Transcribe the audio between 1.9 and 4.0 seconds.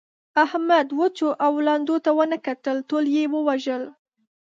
ته و نه کتل؛ ټول يې ووژل.